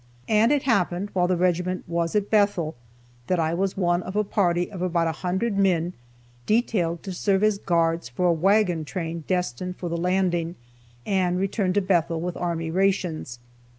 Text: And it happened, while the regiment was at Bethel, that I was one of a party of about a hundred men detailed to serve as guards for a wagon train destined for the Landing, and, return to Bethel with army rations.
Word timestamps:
And 0.27 0.51
it 0.51 0.63
happened, 0.63 1.11
while 1.13 1.27
the 1.27 1.37
regiment 1.37 1.83
was 1.87 2.15
at 2.15 2.31
Bethel, 2.31 2.75
that 3.27 3.39
I 3.39 3.53
was 3.53 3.77
one 3.77 4.01
of 4.01 4.15
a 4.15 4.23
party 4.23 4.71
of 4.71 4.81
about 4.81 5.05
a 5.05 5.11
hundred 5.21 5.59
men 5.59 5.93
detailed 6.47 7.03
to 7.03 7.13
serve 7.13 7.43
as 7.43 7.59
guards 7.59 8.09
for 8.09 8.25
a 8.25 8.33
wagon 8.33 8.83
train 8.83 9.23
destined 9.27 9.75
for 9.77 9.89
the 9.89 9.97
Landing, 9.97 10.55
and, 11.05 11.37
return 11.37 11.71
to 11.73 11.81
Bethel 11.81 12.19
with 12.19 12.35
army 12.35 12.71
rations. 12.71 13.37